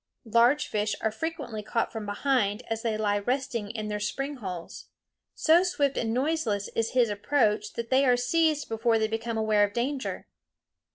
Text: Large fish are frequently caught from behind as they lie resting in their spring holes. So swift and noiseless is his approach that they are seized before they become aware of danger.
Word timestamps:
Large 0.25 0.65
fish 0.65 0.95
are 1.01 1.11
frequently 1.11 1.61
caught 1.61 1.91
from 1.91 2.07
behind 2.07 2.63
as 2.71 2.81
they 2.81 2.97
lie 2.97 3.19
resting 3.19 3.69
in 3.69 3.87
their 3.87 3.99
spring 3.99 4.37
holes. 4.37 4.87
So 5.35 5.61
swift 5.61 5.95
and 5.95 6.11
noiseless 6.11 6.69
is 6.69 6.93
his 6.93 7.11
approach 7.11 7.73
that 7.73 7.91
they 7.91 8.03
are 8.07 8.17
seized 8.17 8.67
before 8.67 8.97
they 8.97 9.07
become 9.07 9.37
aware 9.37 9.63
of 9.63 9.73
danger. 9.73 10.25